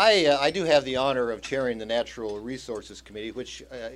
[0.00, 3.88] I, uh, I do have the honor of chairing the Natural Resources Committee, which, uh,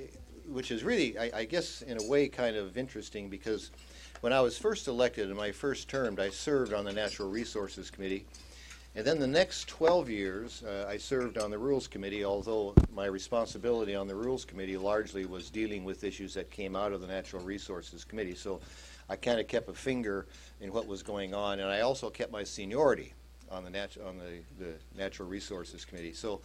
[0.49, 3.71] which is really, I, I guess, in a way, kind of interesting because
[4.19, 7.89] when I was first elected in my first term, I served on the Natural Resources
[7.89, 8.25] Committee.
[8.95, 13.05] And then the next 12 years, uh, I served on the Rules Committee, although my
[13.05, 17.07] responsibility on the Rules Committee largely was dealing with issues that came out of the
[17.07, 18.35] Natural Resources Committee.
[18.35, 18.59] So
[19.09, 20.27] I kind of kept a finger
[20.59, 23.13] in what was going on, and I also kept my seniority
[23.53, 26.13] on the, nat- on the, the Natural Resources Committee.
[26.13, 26.41] So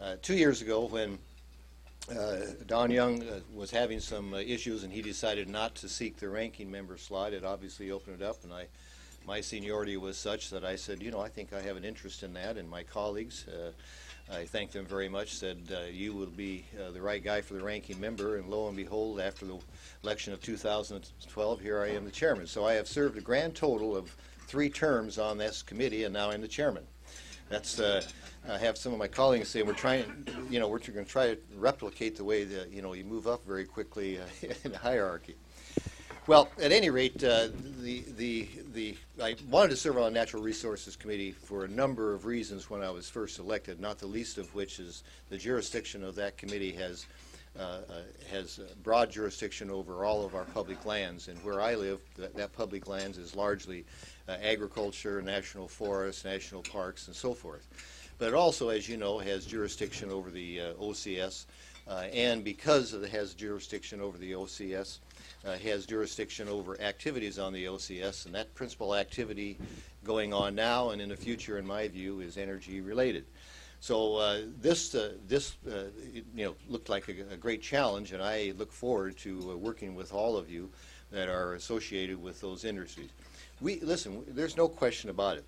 [0.00, 1.18] uh, two years ago, when
[2.10, 2.36] uh,
[2.66, 6.70] Don Young uh, was having some issues and he decided not to seek the ranking
[6.70, 8.66] member slot, it obviously opened it up, and I
[9.26, 12.22] my seniority was such that I said, you know, I think I have an interest
[12.22, 13.72] in that, and my colleagues, uh,
[14.32, 17.54] I thanked them very much, said, uh, you will be uh, the right guy for
[17.54, 19.58] the ranking member, and lo and behold, after the
[20.04, 22.46] election of 2012, here I am the chairman.
[22.46, 24.14] So I have served a grand total of
[24.46, 26.84] three terms on this committee, and now I'm the chairman.
[27.48, 28.02] That's, uh,
[28.48, 31.34] I have some of my colleagues say we're trying, you know, we're going to try
[31.34, 34.22] to replicate the way that, you know, you move up very quickly uh,
[34.64, 35.34] in the hierarchy.
[36.28, 37.48] Well, at any rate, uh,
[37.80, 42.14] the, the, the, I wanted to serve on the Natural Resources Committee for a number
[42.14, 46.04] of reasons when I was first elected, not the least of which is the jurisdiction
[46.04, 47.06] of that committee has,
[47.58, 47.80] uh, uh,
[48.30, 51.28] has broad jurisdiction over all of our public lands.
[51.28, 53.84] And where I live, that, that public lands is largely
[54.28, 57.66] uh, agriculture, national forests, national parks, and so forth.
[58.18, 61.46] But it also, as you know, has jurisdiction over the uh, OCS.
[61.88, 64.98] Uh, and because it has jurisdiction over the OCS,
[65.44, 69.58] uh, has jurisdiction over activities on the OCS, and that principal activity
[70.04, 73.24] going on now and in the future, in my view, is energy related.
[73.80, 78.22] So uh, this, uh, this uh, you know, looked like a, a, great challenge, and
[78.22, 80.70] I look forward to uh, working with all of you
[81.10, 83.08] that are associated with those industries.
[83.60, 84.22] We listen.
[84.28, 85.44] There's no question about it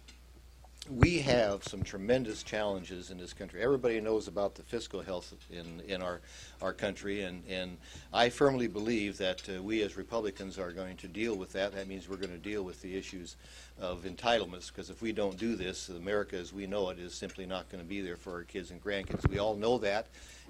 [0.90, 3.62] we have some tremendous challenges in this country.
[3.62, 6.20] Everybody knows about the fiscal health in, in our,
[6.60, 7.78] our country, and, and
[8.12, 11.72] I firmly believe that uh, we as Republicans are going to deal with that.
[11.74, 13.36] That means we're going to deal with the issues
[13.80, 17.46] of entitlements, because if we don't do this, America as we know it is simply
[17.46, 19.28] not going to be there for our kids and grandkids.
[19.28, 20.08] We all know that,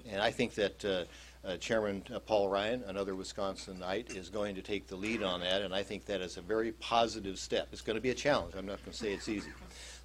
[0.09, 1.03] and I think that uh,
[1.47, 5.61] uh, Chairman uh, Paul Ryan, another Wisconsinite, is going to take the lead on that,
[5.61, 7.67] and I think that is a very positive step.
[7.71, 8.55] It's going to be a challenge.
[8.57, 9.51] I'm not going to say it's easy.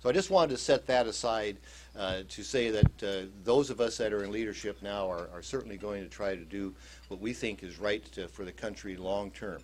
[0.00, 1.56] So I just wanted to set that aside
[1.96, 5.42] uh, to say that uh, those of us that are in leadership now are, are,
[5.42, 6.72] certainly going to try to do
[7.08, 9.60] what we think is right to, for the country long term.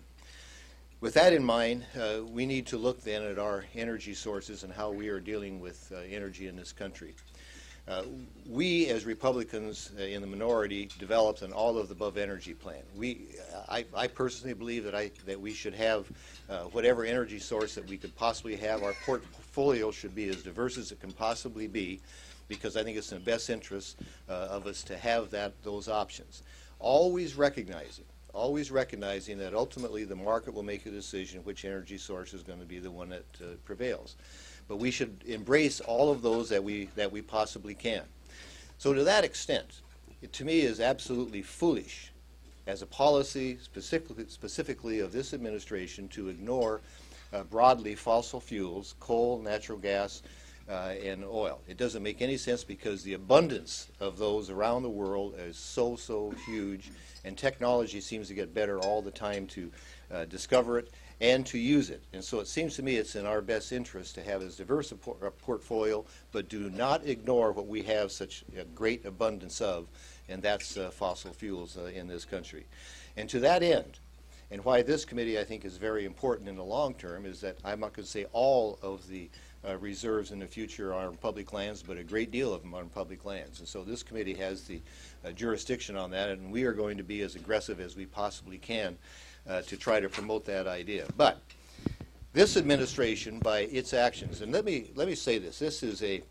[0.99, 4.73] With that in mind, uh, we need to look then at our energy sources and
[4.73, 7.15] how we are dealing with uh, energy in this country.
[7.87, 8.01] Uh,
[8.49, 12.81] we, as Republicans uh, in the minority, developed an all of the above energy plan.
[12.95, 13.27] We,
[13.69, 16.07] I, I, personally believe that, I, that we should have
[16.49, 18.81] uh, whatever energy source that we could possibly have.
[18.81, 18.95] Our
[19.55, 22.01] portfolio should be as diverse as it can possibly be,
[22.49, 25.87] because I think it's in the best interest uh, of us to have that those
[25.87, 26.43] options.
[26.79, 32.33] Always recognizing, always recognizing that ultimately the market will make a decision which energy source
[32.33, 34.17] is going to be the one that uh, prevails
[34.67, 38.01] but we should embrace all of those that we, that we possibly can.
[38.79, 39.81] So to that extent,
[40.23, 42.11] it to me is absolutely foolish
[42.65, 46.81] as a policy specifically, specifically of this administration to ignore
[47.49, 50.21] broadly fossil fuels, coal, natural gas,
[50.67, 51.61] uh, and oil.
[51.67, 55.95] It doesn't make any sense because the abundance of those around the world is so,
[55.95, 56.91] so huge,
[57.23, 59.71] and technology seems to get better all the time to
[60.11, 60.91] uh, discover it
[61.21, 62.03] and to use it.
[62.13, 64.91] And so it seems to me it's in our best interest to have as diverse
[64.91, 69.61] a, por- a portfolio, but do not ignore what we have such a great abundance
[69.61, 69.87] of,
[70.27, 72.65] and that's uh, fossil fuels uh, in this country.
[73.15, 73.99] And to that end,
[74.51, 77.57] and why this committee I think is very important in the long term is that
[77.63, 79.29] I'm not going to say all of the
[79.67, 82.73] uh, reserves in the future are on public lands, but a great deal of them
[82.73, 83.59] are on public lands.
[83.59, 84.81] And so this committee has the
[85.25, 88.57] uh, jurisdiction on that, and we are going to be as aggressive as we possibly
[88.57, 88.97] can
[89.49, 91.07] uh, to try to promote that idea.
[91.17, 91.41] But
[92.33, 96.21] this administration, by its actions, and let me let me say this: this is a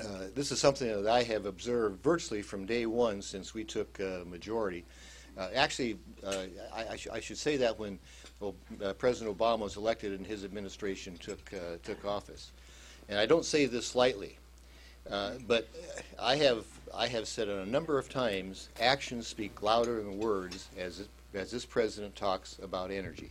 [0.00, 4.00] uh, this is something that I have observed virtually from day one since we took
[4.00, 4.84] uh, majority.
[5.36, 6.44] Uh, actually, uh,
[6.74, 7.98] I, I, sh- I, should say that when
[8.40, 11.50] well, uh, President Obama was elected and his administration took
[11.82, 12.52] took office,
[13.08, 14.36] and I don't say this lightly,
[15.46, 15.68] but
[16.18, 16.64] I have
[16.94, 21.08] I have said on a number of times, actions speak louder than words, as it
[21.34, 23.30] as this president talks about energy.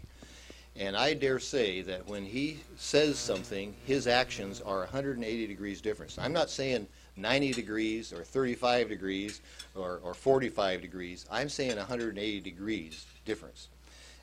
[0.75, 6.15] And I dare say that when he says something, his actions are 180 degrees different.
[6.19, 6.88] I'm not saying
[7.18, 9.42] 90 degrees or 35 degrees
[9.75, 11.25] or, or 45 degrees.
[11.31, 13.68] I'm saying 180 degrees difference.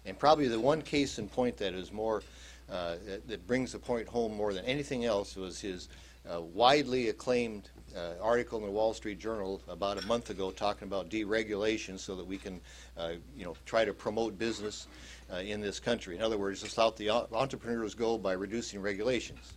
[0.06, 2.23] And probably the one case in point that is more,
[2.70, 5.88] uh, that, that, brings the point home more than anything else was his
[6.32, 10.87] uh, widely acclaimed uh, article in the Wall Street Journal about a month ago talking
[10.87, 12.61] about deregulation so that we can,
[12.96, 14.87] uh, you know, try to promote business
[15.32, 16.17] uh, in this country.
[16.17, 19.55] In other words, just let the entrepreneurs go by reducing regulations.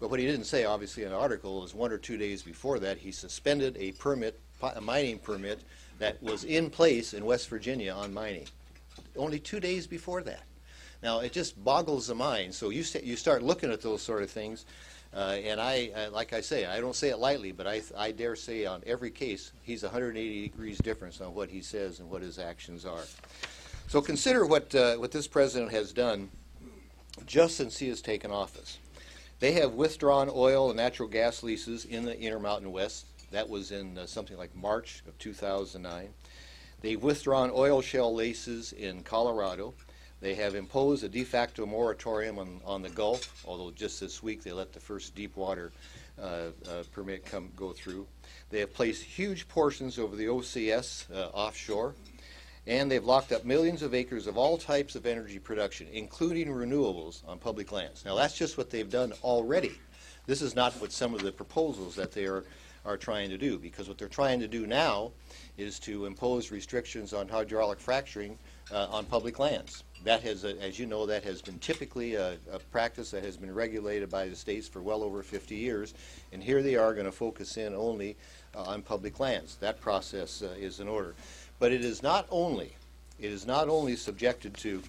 [0.00, 2.78] But what he didn't say, obviously, in the article is one or two days before
[2.78, 5.60] that, he suspended a permit, a mining permit,
[5.98, 8.46] that was in place in West Virginia on mining.
[9.14, 10.42] Only two days before that.
[11.02, 12.54] Now, it just boggles the mind.
[12.54, 14.64] So you, st- you start looking at those sort of things,
[15.14, 18.12] uh, and I, uh, like I say, I don't say it lightly, but I, I
[18.12, 22.22] dare say on every case, he's 180 degrees difference on what he says and what
[22.22, 23.04] his actions are.
[23.88, 26.30] So consider what, uh, what this president has done
[27.26, 28.78] just since he has taken office.
[29.40, 33.06] They have withdrawn oil and natural gas leases in the Intermountain West.
[33.30, 36.10] That was in uh, something like March of 2009.
[36.82, 39.72] They've withdrawn oil shale leases in Colorado.
[40.20, 44.42] They have imposed a de facto moratorium on, on the Gulf, although just this week
[44.42, 45.72] they let the first deep water
[46.20, 48.06] uh, uh, permit come go through.
[48.50, 51.94] They have placed huge portions over the OCS uh, offshore,
[52.66, 57.26] and they've locked up millions of acres of all types of energy production, including renewables,
[57.26, 58.04] on public lands.
[58.04, 59.72] Now, that's just what they've done already.
[60.26, 62.44] This is not what some of the proposals that they are,
[62.84, 65.10] are trying to do, because what they're trying to do now
[65.56, 68.38] is to impose restrictions on hydraulic fracturing
[68.72, 69.84] uh, on public lands.
[70.04, 73.36] That has, uh, as you know, that has been typically a, a, practice that has
[73.36, 75.94] been regulated by the states for well over 50 years,
[76.32, 78.16] and here they are going to focus in only
[78.54, 79.56] uh, on public lands.
[79.56, 81.14] That process uh, is in order,
[81.60, 82.74] but it is not only
[83.20, 84.82] it is not only subjected to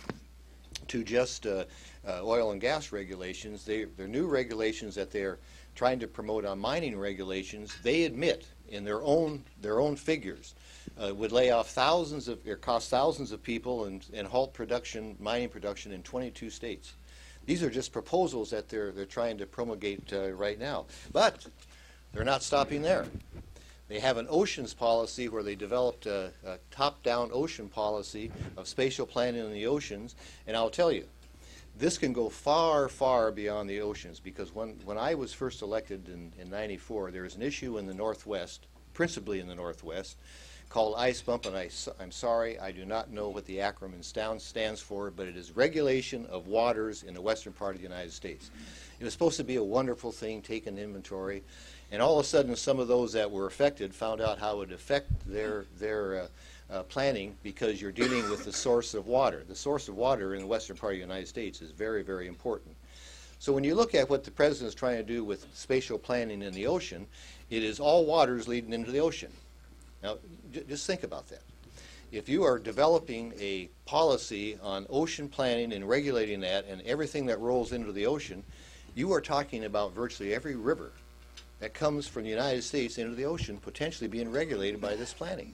[0.87, 1.65] to just uh,
[2.07, 3.63] uh, oil and gas regulations.
[3.63, 5.37] They, they're new regulations that they're
[5.75, 7.75] trying to promote on mining regulations.
[7.83, 10.55] They admit in their own their own figures
[11.01, 15.15] uh, would lay off thousands of, or cost thousands of people and, and halt production,
[15.19, 16.93] mining production in 22 states.
[17.45, 20.85] These are just proposals that they're, they're trying to promulgate uh, right now.
[21.11, 21.45] But
[22.13, 23.05] they're not stopping there.
[23.91, 28.65] They have an oceans policy where they developed a, a top down ocean policy of
[28.65, 30.15] spatial planning in the oceans.
[30.47, 31.07] And I'll tell you,
[31.77, 36.07] this can go far, far beyond the oceans because when, when I was first elected
[36.07, 40.15] in, in 94, there was an issue in the Northwest, principally in the Northwest,
[40.69, 41.69] called ICBEMP, and I,
[42.01, 44.01] am sorry, I do not know what the acronym
[44.39, 48.13] stands for, but it is regulation of waters in the western part of the United
[48.13, 48.51] States.
[49.01, 51.43] It was supposed to be a wonderful thing, take an inventory,
[51.91, 54.71] and all of a sudden, some of those that were affected found out how it
[54.71, 56.27] affect their their uh,
[56.71, 59.43] uh, planning because you're dealing with the source of water.
[59.47, 62.27] The source of water in the western part of the United States is very, very
[62.27, 62.75] important.
[63.39, 66.41] So when you look at what the president is trying to do with spatial planning
[66.41, 67.07] in the ocean,
[67.49, 69.31] it is all waters leading into the ocean.
[70.01, 70.17] Now,
[70.69, 71.41] just think about that.
[72.11, 77.39] If you are developing a policy on ocean planning and regulating that and everything that
[77.39, 78.43] rolls into the ocean,
[78.95, 80.91] you are talking about virtually every river
[81.61, 85.53] that comes from the United States into the ocean potentially being regulated by this planning.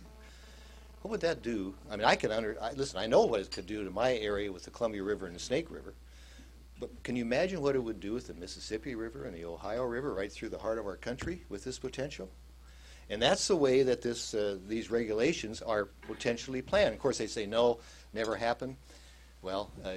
[1.01, 1.75] What would that do?
[1.92, 2.98] I mean, I can under I, listen.
[2.98, 5.39] I know what it could do to my area with the Columbia River and the
[5.39, 5.94] Snake River,
[6.80, 9.83] but can you imagine what it would do with the Mississippi River and the Ohio
[9.83, 12.30] River right through the heart of our country with this potential?
[13.10, 16.94] And that's the way that this, uh, these regulations are potentially planned.
[16.94, 17.80] Of course, they say no,
[18.13, 18.77] never happen.
[19.44, 19.92] Well, uh,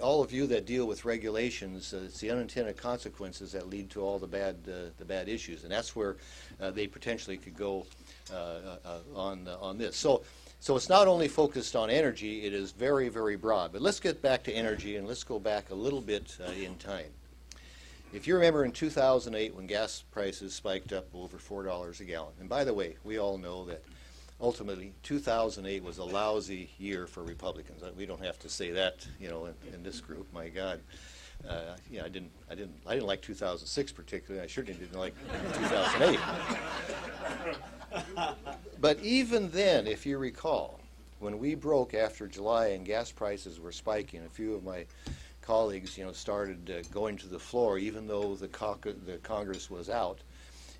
[0.00, 4.00] all of you that deal with regulations, uh, it's the unintended consequences that lead to
[4.00, 6.16] all the bad, uh, the bad issues, and that's where
[6.60, 7.86] uh, they potentially could go
[8.32, 9.96] uh, uh, on on this.
[9.96, 10.22] So,
[10.60, 13.70] so it's not only focused on energy; it is very, very broad.
[13.70, 17.12] But let's get back to energy, and let's go back a little bit in time.
[18.14, 22.48] If you remember in 2008 when gas prices spiked up over $4 a gallon, and
[22.48, 23.82] by the way, we all know that
[24.40, 27.82] ultimately 2008 was a lousy year for Republicans.
[27.96, 30.26] We don't have to say that, you know, in, in this group.
[30.32, 30.80] My God,
[31.48, 34.44] uh, yeah, I didn't, I didn't, I didn't like 2006 particularly.
[34.44, 35.14] I certainly didn't like
[35.54, 36.20] 2008.
[38.80, 40.80] but even then, if you recall,
[41.20, 44.84] when we broke after July and gas prices were spiking, a few of my
[45.42, 48.48] colleagues, you know, started uh, going to the floor, even though the,
[49.06, 50.20] the Congress was out.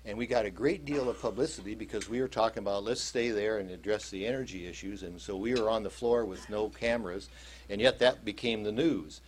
[0.07, 3.31] And we got a great deal of publicity because we were talking about let's stay
[3.31, 5.01] there and address the energy issues.
[5.01, 7.29] And so we were on the floor with no cameras,
[7.69, 9.21] and yet that became the news.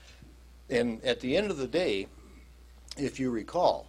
[0.70, 2.08] And at the end of the day,
[2.96, 3.88] if you recall,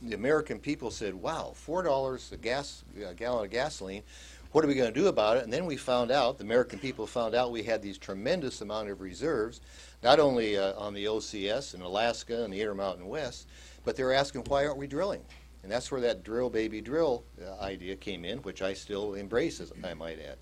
[0.00, 4.04] the American people said, "Wow, four dollars a gas a gallon of gasoline.
[4.52, 6.78] What are we going to do about it?" And then we found out, the American
[6.78, 9.60] people found out we had these tremendous amount of reserves
[10.04, 13.48] not only uh, on the OCS in Alaska and the Intermountain West,
[13.84, 15.24] but they were asking, why aren't we drilling?
[15.68, 19.60] And that's where that drill, baby, drill uh, idea came in, which I still embrace,
[19.60, 20.38] as I might add.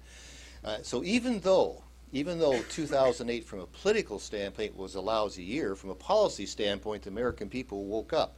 [0.65, 5.75] Uh, so even though, even though 2008 from a political standpoint was a lousy year,
[5.75, 8.37] from a policy standpoint, the American people woke up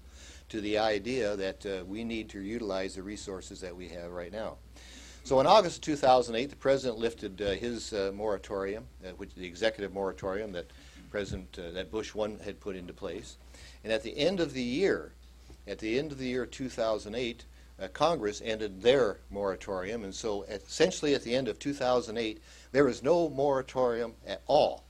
[0.48, 4.32] to the idea that uh, we need to utilize the resources that we have right
[4.32, 4.56] now.
[5.24, 9.92] So in August 2008, the president lifted uh, his uh, moratorium, uh, which the executive
[9.92, 10.70] moratorium that
[11.10, 13.36] President uh, that Bush one had put into place.
[13.84, 15.12] And at the end of the year,
[15.68, 17.44] at the end of the year 2008,
[17.80, 22.84] uh, Congress ended their moratorium, and so at, essentially at the end of 2008, there
[22.84, 24.84] was no moratorium at all,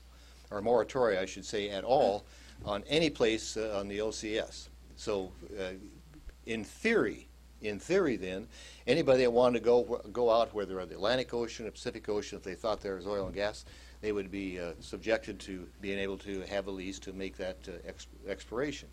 [0.49, 2.25] or moratoria, I should say, at all,
[2.65, 4.69] on any place uh, on the OCS.
[4.95, 5.73] So, uh,
[6.45, 7.27] in theory,
[7.61, 8.47] in theory, then
[8.87, 12.37] anybody that wanted to go go out, whether on the Atlantic Ocean or Pacific Ocean,
[12.37, 13.65] if they thought there was oil and gas,
[14.01, 17.57] they would be uh, subjected to being able to have a lease to make that
[17.67, 18.87] uh, exp- expiration.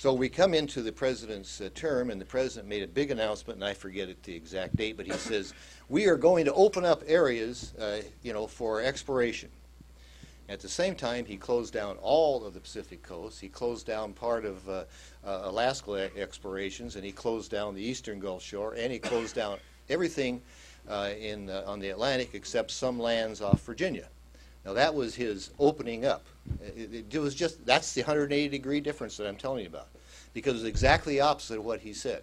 [0.00, 3.58] So we come into the president's uh, term, and the president made a big announcement,
[3.58, 5.52] and I forget it, the exact date, but he says
[5.90, 9.50] we are going to open up areas, uh, you know, for exploration.
[10.48, 13.42] At the same time, he closed down all of the Pacific coast.
[13.42, 14.84] He closed down part of uh,
[15.22, 19.58] uh, Alaska explorations, and he closed down the eastern Gulf Shore, and he closed down
[19.90, 20.40] everything
[20.88, 24.08] uh, in uh, on the Atlantic except some lands off Virginia.
[24.64, 26.26] Now that was his opening up.
[26.60, 29.88] It, it, was just that's the 180 degree difference that I'm telling you about,
[30.34, 32.22] because it's exactly opposite of what he said.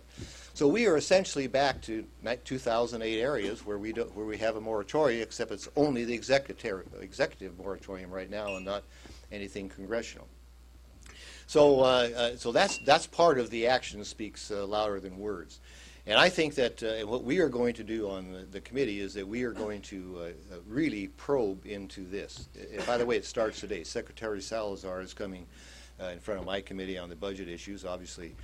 [0.53, 2.05] So we are essentially back to
[2.43, 6.83] 2008 areas where we do, where we have a moratorium, except it's only the executive
[7.01, 8.83] executive moratorium right now and not
[9.31, 10.27] anything congressional.
[11.47, 15.59] So uh, uh, so that's that's part of the action speaks uh, louder than words.
[16.07, 19.01] And I think that uh, what we are going to do on the, the, committee
[19.01, 22.47] is that we are going to uh, uh really probe into this.
[22.73, 23.83] And by the way, it starts today.
[23.83, 25.45] Secretary Salazar is coming
[26.01, 27.83] uh, in front of my committee on the budget issues.
[27.83, 28.37] Obviously,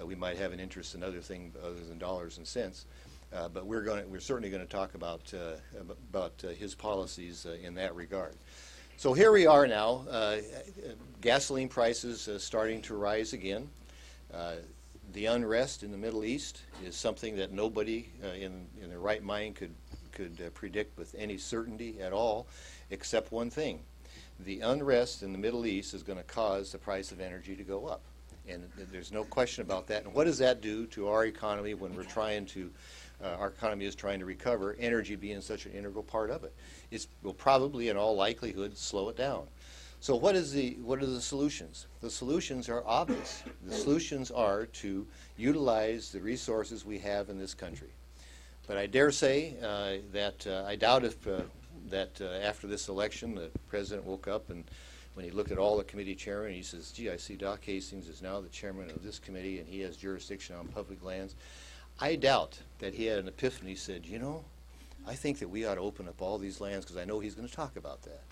[0.00, 2.86] uh, we might have an interest in other things other than dollars and cents.
[3.34, 5.32] Uh, but we're going we're certainly going to talk about
[6.10, 8.34] about his policies in that regard.
[8.96, 10.06] So here we are now.
[11.20, 13.68] gasoline prices starting to rise again
[15.12, 19.22] the unrest in the Middle East is something that nobody uh, in, in their right
[19.22, 19.74] mind could,
[20.12, 22.46] could uh, predict with any certainty at all,
[22.90, 23.80] except one thing.
[24.40, 27.62] The unrest in the Middle East is going to cause the price of energy to
[27.62, 28.02] go up.
[28.48, 30.04] And there's no question about that.
[30.04, 32.70] And what does that do to our economy when we're trying to,
[33.22, 36.54] uh, our economy is trying to recover, energy being such an integral part of it?
[36.90, 39.46] It will probably, in all likelihood, slow it down.
[40.02, 41.86] So what is the what are the solutions?
[42.00, 43.42] The solutions are obvious.
[43.66, 47.90] The solutions are to utilize the resources we have in this country.
[48.66, 51.42] But I dare say uh, that uh, I doubt if uh,
[51.90, 54.64] that uh, after this election the president woke up and
[55.12, 58.08] when he looked at all the committee chairmen, he says, "Gee, I see Doc Hastings
[58.08, 61.34] is now the chairman of this committee and he has jurisdiction on public lands."
[62.00, 63.72] I doubt that he had an epiphany.
[63.72, 64.44] He said, "You know,
[65.06, 67.34] I think that we ought to open up all these lands because I know he's
[67.34, 68.22] going to talk about that."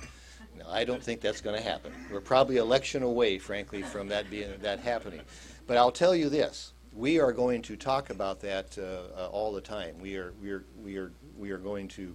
[0.69, 1.93] I don't think that's going to happen.
[2.11, 5.21] We're probably election away, frankly, from that being that happening.
[5.67, 9.53] But I'll tell you this: we are going to talk about that uh, uh, all
[9.53, 9.99] the time.
[10.01, 12.15] We are we are we are we are going to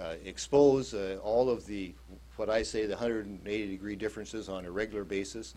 [0.00, 1.94] uh, expose uh, all of the
[2.36, 5.54] what I say the 180 degree differences on a regular basis.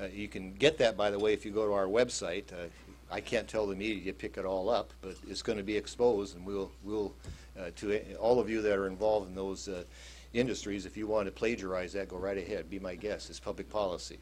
[0.00, 2.52] Uh, you can get that, by the way, if you go to our website.
[2.52, 2.68] Uh,
[3.10, 5.76] I can't tell the media to pick it all up, but it's going to be
[5.76, 7.14] exposed, and we'll we'll
[7.76, 9.68] to all of you that are involved in those
[10.34, 10.84] industries.
[10.84, 12.68] If you want to plagiarize that, go right ahead.
[12.68, 13.30] Be my guest.
[13.30, 14.18] It's public policy.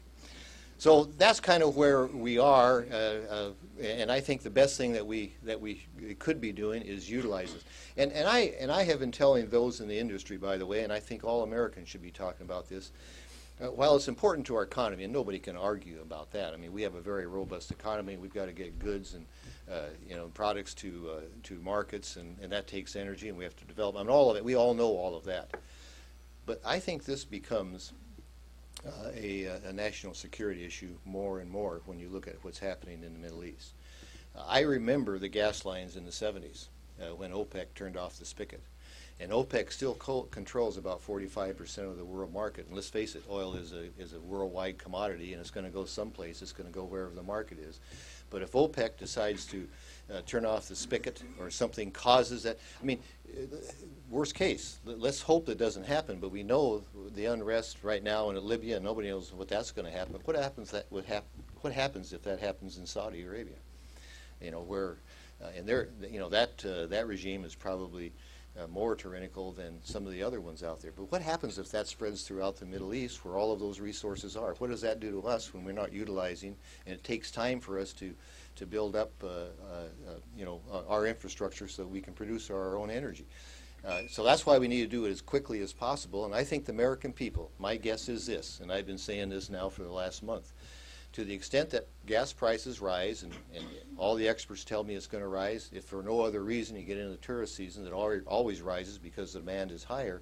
[0.77, 3.49] So that's kind of where we are, uh, uh,
[3.81, 5.85] and I think the best thing that we that we
[6.19, 7.63] could be doing is utilize this.
[7.95, 10.83] And and I and I have been telling those in the industry, by the way,
[10.83, 12.91] and I think all Americans should be talking about this.
[13.61, 16.53] Uh, while it's important to our economy, and nobody can argue about that.
[16.53, 18.17] I mean, we have a very robust economy.
[18.17, 19.25] We've got to get goods and
[19.71, 23.43] uh, you know products to uh, to markets, and, and that takes energy, and we
[23.43, 23.95] have to develop.
[23.95, 24.43] I mean, all of it.
[24.43, 25.55] We all know all of that.
[26.45, 27.93] But I think this becomes
[28.85, 33.03] uh, a, a, national security issue more and more when you look at what's happening
[33.03, 33.73] in the Middle East.
[34.35, 36.67] Uh, I remember the gas lines in the 70s
[37.01, 38.61] uh, when OPEC turned off the spigot.
[39.19, 42.65] And OPEC still co- controls about 45% of the world market.
[42.65, 45.71] And let's face it, oil is a, is a worldwide commodity and it's going to
[45.71, 46.41] go someplace.
[46.41, 47.79] It's going to go wherever the market is.
[48.33, 49.67] But if OPEC decides to
[50.11, 52.57] uh, turn off the spigot or something causes that.
[52.81, 52.99] I mean,
[53.29, 53.55] uh,
[54.09, 56.83] worst case, let's hope that doesn't happen, but we know
[57.15, 60.15] the unrest right now in Libya, and nobody knows what that's going to happen.
[60.25, 61.05] What happens that would
[61.61, 63.55] What happens if that happens in Saudi Arabia?
[64.41, 64.97] You know, where,
[65.41, 68.11] uh, and there, you know, that uh, that regime is probably
[68.61, 70.91] uh, more tyrannical than some of the other ones out there.
[70.95, 74.35] But what happens if that spreads throughout the Middle East, where all of those resources
[74.35, 74.53] are?
[74.55, 76.55] What does that do to us when we're not utilizing?
[76.85, 78.13] And it takes time for us to
[78.55, 79.39] to build up, uh, uh,
[80.07, 83.25] uh, you know, our infrastructure so we can produce our own energy.
[84.07, 86.25] so that's why we need to do it as quickly as possible.
[86.25, 89.49] And I think the American people, my guess is this, and I've been saying this
[89.49, 90.53] now for the last month,
[91.13, 93.65] to the extent that gas prices rise, and, and
[93.97, 96.83] all the experts tell me it's going to rise, if for no other reason you
[96.83, 100.21] get into the tourist season, it always rises because the demand is higher.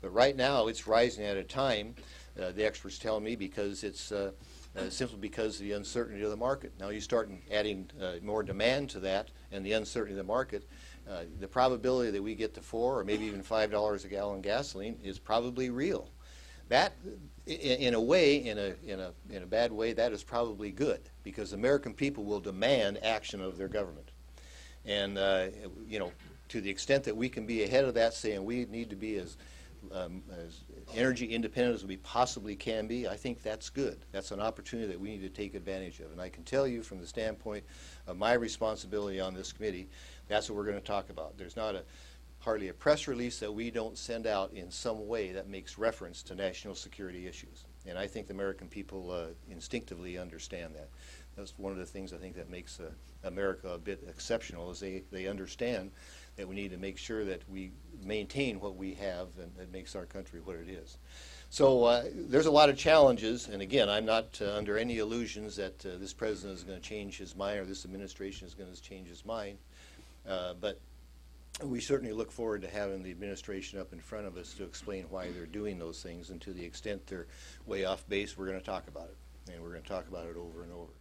[0.00, 1.96] But right now, it's rising at a time,
[2.40, 4.30] uh, the experts tell me, because it's uh,
[4.76, 6.72] uh, simply because of the uncertainty of the market.
[6.78, 10.68] Now you start adding uh, more demand to that and the uncertainty of the market,
[11.10, 14.40] uh, the probability that we get to four or maybe even five dollars a gallon
[14.40, 16.10] gasoline is probably real.
[16.68, 16.92] That,
[17.48, 21.00] in, a way, in a, in, a, in a bad way, that is probably good
[21.22, 24.10] because American people will demand action of their government.
[24.84, 25.46] And, uh,
[25.86, 26.12] you know,
[26.48, 29.16] to the extent that we can be ahead of that, saying we need to be
[29.16, 29.36] as,
[29.92, 30.60] um, as
[30.94, 33.98] energy independent as we possibly can be, I think that's good.
[34.12, 36.12] That's an opportunity that we need to take advantage of.
[36.12, 37.64] And I can tell you from the standpoint
[38.06, 39.88] of my responsibility on this committee,
[40.28, 41.36] that's what we're going to talk about.
[41.36, 41.82] There's not a
[42.40, 46.22] hardly a press release that we don't send out in some way that makes reference
[46.22, 47.64] to national security issues.
[47.86, 50.88] And I think the American people uh, instinctively understand that.
[51.36, 52.90] That's one of the things I think that makes uh,
[53.24, 55.90] America a bit exceptional is they, they understand
[56.36, 59.96] that we need to make sure that we maintain what we have and that makes
[59.96, 60.98] our country what it is.
[61.50, 65.56] So uh, there's a lot of challenges, and again, I'm not uh, under any illusions
[65.56, 68.72] that uh, this president is going to change his mind or this administration is going
[68.72, 69.58] to change his mind.
[70.28, 70.78] Uh, but
[71.62, 75.04] we certainly look forward to having the administration up in front of us to explain
[75.10, 77.26] why they're doing those things, and to the extent they're
[77.66, 80.26] way off base, we're going to talk about it, and we're going to talk about
[80.26, 80.92] it over and over.